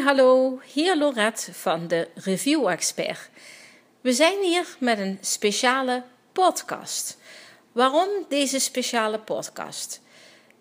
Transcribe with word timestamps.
hallo, 0.00 0.60
hier 0.72 0.96
Lorette 0.96 1.54
van 1.54 1.88
de 1.88 2.08
Review 2.14 2.68
Expert. 2.68 3.30
We 4.00 4.12
zijn 4.12 4.42
hier 4.42 4.76
met 4.78 4.98
een 4.98 5.18
speciale 5.20 6.04
podcast. 6.32 7.18
Waarom 7.72 8.08
deze 8.28 8.58
speciale 8.58 9.18
podcast? 9.18 10.00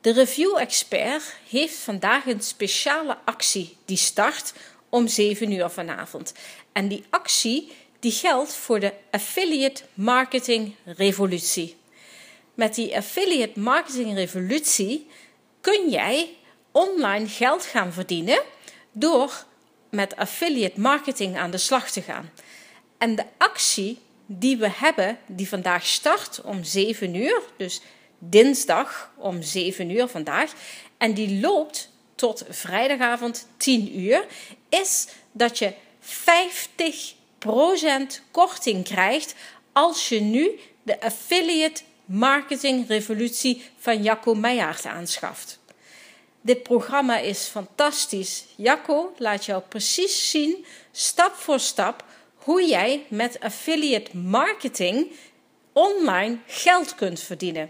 De 0.01 0.11
Review 0.11 0.57
Expert 0.57 1.35
heeft 1.49 1.75
vandaag 1.75 2.25
een 2.25 2.41
speciale 2.41 3.17
actie 3.25 3.77
die 3.85 3.97
start 3.97 4.53
om 4.89 5.07
7 5.07 5.51
uur 5.51 5.69
vanavond. 5.69 6.33
En 6.71 6.87
die 6.87 7.03
actie 7.09 7.71
die 7.99 8.11
geldt 8.11 8.53
voor 8.53 8.79
de 8.79 8.93
Affiliate 9.11 9.83
Marketing 9.93 10.75
Revolutie. 10.85 11.77
Met 12.53 12.75
die 12.75 12.95
Affiliate 12.95 13.59
Marketing 13.59 14.15
Revolutie 14.15 15.07
kun 15.61 15.89
jij 15.89 16.29
online 16.71 17.27
geld 17.27 17.65
gaan 17.65 17.93
verdienen 17.93 18.41
door 18.91 19.45
met 19.89 20.15
affiliate 20.15 20.79
marketing 20.79 21.37
aan 21.37 21.51
de 21.51 21.57
slag 21.57 21.91
te 21.91 22.01
gaan. 22.01 22.29
En 22.97 23.15
de 23.15 23.23
actie 23.37 23.99
die 24.25 24.57
we 24.57 24.69
hebben, 24.73 25.17
die 25.27 25.47
vandaag 25.47 25.85
start 25.85 26.41
om 26.41 26.63
7 26.63 27.15
uur, 27.15 27.41
dus 27.57 27.81
dinsdag 28.19 29.11
om 29.15 29.41
7 29.41 29.89
uur 29.89 30.07
vandaag, 30.07 30.53
en 30.97 31.13
die 31.13 31.39
loopt 31.39 31.89
tot 32.15 32.45
vrijdagavond 32.49 33.47
10 33.57 33.99
uur, 33.99 34.25
is 34.69 35.07
dat 35.31 35.57
je 35.57 35.73
50% 36.01 36.05
korting 38.31 38.83
krijgt 38.83 39.35
als 39.71 40.09
je 40.09 40.19
nu 40.19 40.59
de 40.83 41.01
affiliate 41.01 41.81
marketing 42.05 42.87
revolutie 42.87 43.63
van 43.77 44.03
Jacco 44.03 44.35
Meijaert 44.35 44.85
aanschaft. 44.85 45.59
Dit 46.41 46.63
programma 46.63 47.17
is 47.17 47.47
fantastisch. 47.47 48.45
Jacco 48.55 49.13
laat 49.17 49.45
jou 49.45 49.61
precies 49.69 50.29
zien, 50.29 50.65
stap 50.91 51.33
voor 51.33 51.59
stap, 51.59 52.03
hoe 52.35 52.65
jij 52.65 53.05
met 53.09 53.39
affiliate 53.39 54.17
marketing 54.17 55.11
online 55.73 56.37
geld 56.45 56.95
kunt 56.95 57.19
verdienen. 57.19 57.69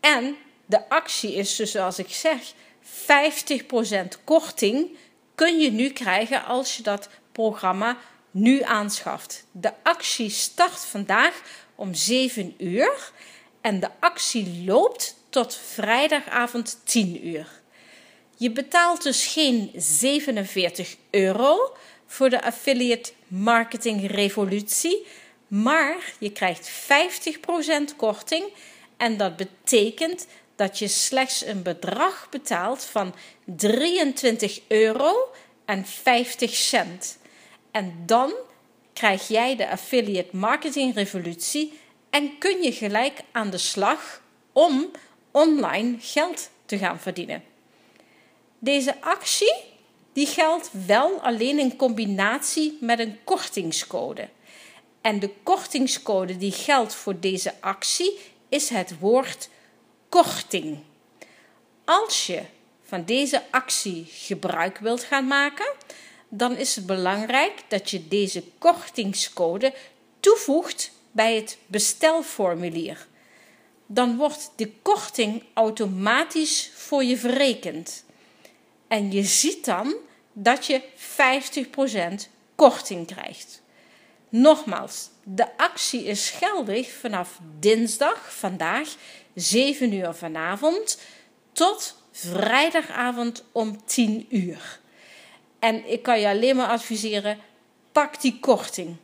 En 0.00 0.36
de 0.66 0.88
actie 0.88 1.34
is 1.34 1.56
dus, 1.56 1.70
zoals 1.70 1.98
ik 1.98 2.10
zeg, 2.10 2.52
50% 2.82 4.24
korting 4.24 4.96
kun 5.34 5.58
je 5.58 5.70
nu 5.70 5.90
krijgen 5.90 6.44
als 6.44 6.76
je 6.76 6.82
dat 6.82 7.08
programma 7.32 7.98
nu 8.30 8.62
aanschaft. 8.62 9.46
De 9.52 9.72
actie 9.82 10.30
start 10.30 10.84
vandaag 10.84 11.42
om 11.74 11.94
7 11.94 12.54
uur 12.58 13.12
en 13.60 13.80
de 13.80 13.88
actie 14.00 14.64
loopt 14.64 15.16
tot 15.28 15.54
vrijdagavond 15.54 16.80
10 16.84 17.26
uur. 17.26 17.57
Je 18.40 18.50
betaalt 18.50 19.02
dus 19.02 19.26
geen 19.26 19.70
47 19.76 20.96
euro 21.10 21.76
voor 22.06 22.30
de 22.30 22.42
affiliate 22.42 23.12
marketing 23.26 24.10
revolutie, 24.10 25.06
maar 25.48 25.96
je 26.18 26.32
krijgt 26.32 26.70
50% 27.92 27.96
korting 27.96 28.44
en 28.96 29.16
dat 29.16 29.36
betekent 29.36 30.26
dat 30.56 30.78
je 30.78 30.88
slechts 30.88 31.46
een 31.46 31.62
bedrag 31.62 32.26
betaalt 32.30 32.84
van 32.84 33.14
23 33.44 34.60
euro 34.68 35.30
en 35.64 35.86
50 35.86 36.54
cent. 36.54 37.18
En 37.70 38.02
dan 38.06 38.32
krijg 38.92 39.28
jij 39.28 39.56
de 39.56 39.70
affiliate 39.70 40.36
marketing 40.36 40.94
revolutie 40.94 41.78
en 42.10 42.38
kun 42.38 42.62
je 42.62 42.72
gelijk 42.72 43.20
aan 43.32 43.50
de 43.50 43.58
slag 43.58 44.22
om 44.52 44.90
online 45.30 45.96
geld 46.00 46.50
te 46.66 46.78
gaan 46.78 47.00
verdienen. 47.00 47.47
Deze 48.58 49.00
actie 49.00 49.54
die 50.12 50.26
geldt 50.26 50.70
wel 50.86 51.20
alleen 51.20 51.58
in 51.58 51.76
combinatie 51.76 52.78
met 52.80 52.98
een 52.98 53.18
kortingscode. 53.24 54.28
En 55.00 55.20
de 55.20 55.30
kortingscode 55.42 56.36
die 56.36 56.52
geldt 56.52 56.94
voor 56.94 57.20
deze 57.20 57.54
actie 57.60 58.18
is 58.48 58.68
het 58.68 58.98
woord 58.98 59.48
korting. 60.08 60.78
Als 61.84 62.26
je 62.26 62.42
van 62.82 63.04
deze 63.04 63.42
actie 63.50 64.06
gebruik 64.10 64.78
wilt 64.78 65.04
gaan 65.04 65.26
maken, 65.26 65.72
dan 66.28 66.56
is 66.56 66.76
het 66.76 66.86
belangrijk 66.86 67.62
dat 67.68 67.90
je 67.90 68.08
deze 68.08 68.42
kortingscode 68.58 69.74
toevoegt 70.20 70.90
bij 71.10 71.36
het 71.36 71.58
bestelformulier. 71.66 73.06
Dan 73.86 74.16
wordt 74.16 74.52
de 74.56 74.72
korting 74.82 75.42
automatisch 75.54 76.70
voor 76.74 77.04
je 77.04 77.16
verrekend. 77.16 78.04
En 78.88 79.12
je 79.12 79.22
ziet 79.22 79.64
dan 79.64 79.94
dat 80.32 80.66
je 80.66 80.82
50% 82.22 82.30
korting 82.54 83.06
krijgt. 83.06 83.62
Nogmaals, 84.28 85.10
de 85.24 85.56
actie 85.56 86.04
is 86.04 86.30
geldig 86.30 86.92
vanaf 86.92 87.38
dinsdag, 87.58 88.34
vandaag, 88.34 88.88
7 89.34 89.92
uur 89.92 90.14
vanavond, 90.14 91.00
tot 91.52 92.02
vrijdagavond 92.12 93.44
om 93.52 93.84
10 93.86 94.26
uur. 94.30 94.80
En 95.58 95.90
ik 95.90 96.02
kan 96.02 96.20
je 96.20 96.28
alleen 96.28 96.56
maar 96.56 96.68
adviseren: 96.68 97.38
pak 97.92 98.20
die 98.20 98.38
korting. 98.40 98.96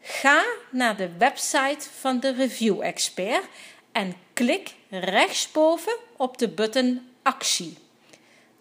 Ga 0.00 0.44
naar 0.70 0.96
de 0.96 1.16
website 1.18 1.88
van 1.98 2.20
de 2.20 2.32
Review 2.32 2.82
Expert 2.82 3.44
en 3.92 4.16
klik 4.32 4.74
rechtsboven 4.90 5.96
op 6.16 6.38
de 6.38 6.48
button 6.48 7.08
actie 7.22 7.76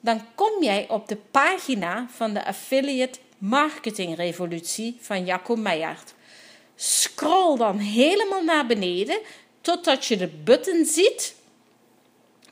dan 0.05 0.21
kom 0.35 0.63
jij 0.63 0.89
op 0.89 1.07
de 1.07 1.15
pagina 1.15 2.07
van 2.09 2.33
de 2.33 2.45
Affiliate 2.45 3.19
Marketing 3.37 4.15
Revolutie 4.15 4.97
van 5.01 5.25
Jacco 5.25 5.55
Meijaert. 5.55 6.13
Scroll 6.75 7.57
dan 7.57 7.77
helemaal 7.77 8.43
naar 8.43 8.65
beneden 8.65 9.19
totdat 9.61 10.05
je 10.05 10.17
de 10.17 10.27
button 10.27 10.85
ziet 10.85 11.35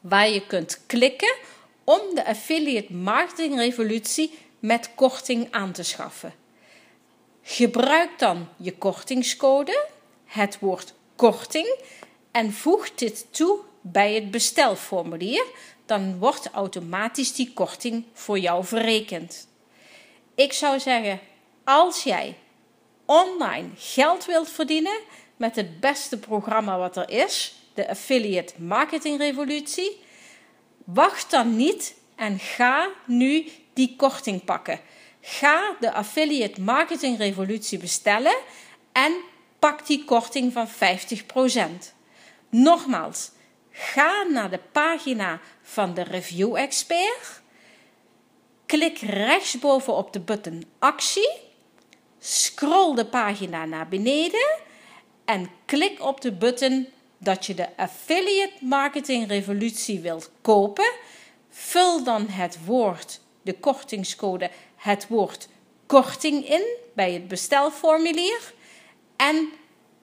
waar 0.01 0.29
je 0.29 0.45
kunt 0.45 0.81
klikken 0.85 1.35
om 1.83 2.01
de 2.13 2.25
Affiliate 2.25 2.93
Marketing 2.93 3.57
Revolutie 3.57 4.37
met 4.59 4.89
korting 4.95 5.47
aan 5.51 5.71
te 5.71 5.83
schaffen. 5.83 6.33
Gebruik 7.41 8.19
dan 8.19 8.47
je 8.57 8.77
kortingscode, 8.77 9.87
het 10.25 10.59
woord 10.59 10.93
korting, 11.15 11.77
en 12.31 12.53
voeg 12.53 12.93
dit 12.93 13.25
toe 13.31 13.59
bij 13.83 14.13
het 14.13 14.31
bestelformulier 14.31 15.45
dan 15.85 16.17
wordt 16.17 16.49
automatisch 16.51 17.33
die 17.33 17.53
korting 17.53 18.05
voor 18.13 18.39
jou 18.39 18.65
verrekend. 18.65 19.47
Ik 20.35 20.53
zou 20.53 20.79
zeggen, 20.79 21.19
als 21.63 22.03
jij 22.03 22.37
online 23.05 23.69
geld 23.75 24.25
wilt 24.25 24.49
verdienen 24.49 24.99
met 25.37 25.55
het 25.55 25.79
beste 25.79 26.19
programma 26.19 26.77
wat 26.77 26.97
er 26.97 27.09
is, 27.09 27.55
de 27.73 27.89
Affiliate 27.89 28.53
Marketing 28.57 29.17
Revolutie, 29.17 29.99
wacht 30.83 31.31
dan 31.31 31.55
niet 31.55 31.95
en 32.15 32.39
ga 32.39 32.89
nu 33.05 33.51
die 33.73 33.95
korting 33.95 34.43
pakken. 34.43 34.79
Ga 35.21 35.75
de 35.79 35.91
Affiliate 35.91 36.61
Marketing 36.61 37.17
Revolutie 37.17 37.77
bestellen 37.77 38.35
en 38.91 39.13
pak 39.59 39.87
die 39.87 40.05
korting 40.05 40.53
van 40.53 40.67
50%. 40.67 40.71
Nogmaals, 42.49 43.31
Ga 43.75 44.23
naar 44.23 44.49
de 44.49 44.59
pagina 44.71 45.39
van 45.61 45.93
de 45.93 46.03
Review 46.03 46.55
Expert. 46.55 47.41
Klik 48.65 48.97
rechtsboven 48.97 49.93
op 49.95 50.13
de 50.13 50.19
button 50.19 50.65
Actie. 50.79 51.31
Scroll 52.19 52.95
de 52.95 53.05
pagina 53.05 53.65
naar 53.65 53.87
beneden 53.87 54.59
en 55.25 55.49
klik 55.65 56.01
op 56.01 56.21
de 56.21 56.31
button 56.31 56.87
dat 57.17 57.45
je 57.45 57.53
de 57.53 57.77
Affiliate 57.77 58.53
Marketing 58.59 59.27
Revolutie 59.27 59.99
wilt 59.99 60.31
kopen. 60.41 60.91
Vul 61.49 62.03
dan 62.03 62.27
het 62.27 62.65
woord, 62.65 63.19
de 63.41 63.53
kortingscode, 63.53 64.49
het 64.75 65.07
woord 65.07 65.47
korting 65.85 66.49
in 66.49 66.77
bij 66.95 67.13
het 67.13 67.27
bestelformulier 67.27 68.53
en 69.15 69.51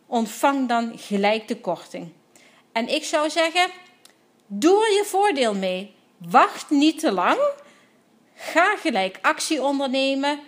ontvang 0.06 0.68
dan 0.68 0.98
gelijk 0.98 1.48
de 1.48 1.60
korting. 1.60 2.12
En 2.72 2.88
ik 2.88 3.04
zou 3.04 3.30
zeggen, 3.30 3.70
doe 4.46 4.86
er 4.86 4.92
je 4.92 5.04
voordeel 5.04 5.54
mee. 5.54 5.94
Wacht 6.16 6.70
niet 6.70 6.98
te 6.98 7.12
lang. 7.12 7.38
Ga 8.34 8.76
gelijk 8.76 9.18
actie 9.22 9.62
ondernemen. 9.62 10.40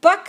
Pak 0.00 0.28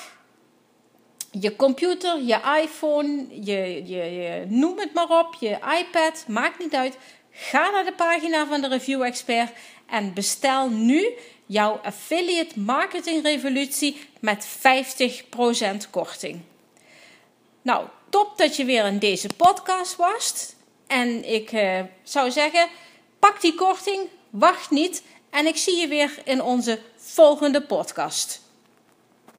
je 1.32 1.56
computer, 1.56 2.22
je 2.22 2.62
iPhone, 2.62 3.26
je, 3.30 3.82
je, 3.86 4.04
je, 4.04 4.46
noem 4.48 4.80
het 4.80 4.94
maar 4.94 5.10
op, 5.10 5.36
je 5.40 5.58
iPad, 5.80 6.26
maakt 6.28 6.60
niet 6.60 6.74
uit. 6.74 6.98
Ga 7.32 7.70
naar 7.70 7.86
de 7.86 7.94
pagina 7.94 8.46
van 8.46 8.62
de 8.62 8.68
Review 8.68 9.04
Expert 9.04 9.52
en 9.86 10.14
bestel 10.14 10.70
nu 10.70 11.08
jouw 11.46 11.80
affiliate 11.84 12.60
marketing 12.60 13.24
revolutie 13.24 13.98
met 14.20 14.48
50% 15.86 15.90
korting. 15.90 16.42
Nou, 17.62 17.88
top 18.10 18.38
dat 18.38 18.56
je 18.56 18.66
weer 18.66 18.86
in 18.86 19.00
deze 19.00 19.30
podcast 19.38 19.96
was. 19.96 20.56
En 20.88 21.34
ik 21.34 21.52
uh, 21.52 21.80
zou 22.04 22.32
zeggen, 22.32 22.68
pak 23.20 23.42
die 23.42 23.56
korting, 23.56 24.08
wacht 24.30 24.70
niet 24.70 25.04
En 25.30 25.48
ik 25.48 25.58
zie 25.58 25.76
je 25.76 25.88
weer 25.88 26.22
in 26.24 26.42
onze 26.42 26.80
volgende 26.96 27.62
podcast. 27.62 28.42